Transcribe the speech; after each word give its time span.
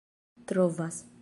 trovas 0.47 1.11